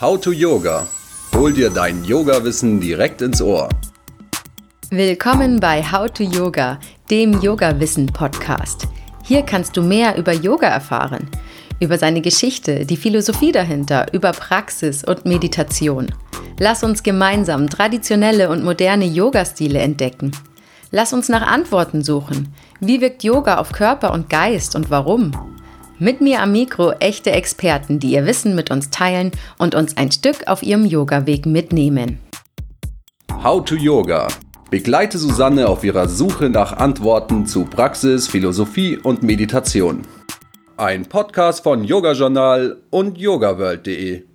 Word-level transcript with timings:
How 0.00 0.20
to 0.20 0.32
Yoga. 0.32 0.88
Hol 1.36 1.52
dir 1.52 1.70
dein 1.70 2.04
Yoga-Wissen 2.04 2.80
direkt 2.80 3.22
ins 3.22 3.40
Ohr. 3.40 3.68
Willkommen 4.90 5.60
bei 5.60 5.84
How 5.84 6.10
to 6.10 6.24
Yoga, 6.24 6.80
dem 7.12 7.40
Yoga-Wissen-Podcast. 7.40 8.88
Hier 9.22 9.42
kannst 9.42 9.76
du 9.76 9.82
mehr 9.82 10.16
über 10.18 10.32
Yoga 10.32 10.66
erfahren, 10.66 11.30
über 11.78 11.96
seine 11.96 12.22
Geschichte, 12.22 12.84
die 12.84 12.96
Philosophie 12.96 13.52
dahinter, 13.52 14.06
über 14.12 14.32
Praxis 14.32 15.04
und 15.04 15.26
Meditation. 15.26 16.12
Lass 16.58 16.82
uns 16.82 17.04
gemeinsam 17.04 17.70
traditionelle 17.70 18.50
und 18.50 18.64
moderne 18.64 19.04
Yoga-Stile 19.04 19.78
entdecken. 19.78 20.32
Lass 20.90 21.12
uns 21.12 21.28
nach 21.28 21.46
Antworten 21.46 22.02
suchen. 22.02 22.52
Wie 22.80 23.00
wirkt 23.00 23.22
Yoga 23.22 23.58
auf 23.58 23.70
Körper 23.70 24.12
und 24.12 24.28
Geist 24.28 24.74
und 24.74 24.90
warum? 24.90 25.53
Mit 26.00 26.20
mir 26.20 26.42
am 26.42 26.50
Mikro 26.50 26.90
echte 26.90 27.30
Experten, 27.30 28.00
die 28.00 28.12
ihr 28.12 28.26
Wissen 28.26 28.56
mit 28.56 28.72
uns 28.72 28.90
teilen 28.90 29.30
und 29.58 29.76
uns 29.76 29.96
ein 29.96 30.10
Stück 30.10 30.48
auf 30.48 30.64
ihrem 30.64 30.84
Yoga-Weg 30.84 31.46
mitnehmen. 31.46 32.18
How 33.30 33.64
to 33.64 33.76
Yoga. 33.76 34.26
Begleite 34.70 35.18
Susanne 35.18 35.68
auf 35.68 35.84
ihrer 35.84 36.08
Suche 36.08 36.50
nach 36.50 36.72
Antworten 36.78 37.46
zu 37.46 37.64
Praxis, 37.64 38.26
Philosophie 38.26 38.98
und 38.98 39.22
Meditation. 39.22 40.02
Ein 40.76 41.06
Podcast 41.06 41.62
von 41.62 41.84
Yoga 41.84 42.12
Journal 42.12 42.82
und 42.90 43.16
yogaworld.de. 43.16 44.33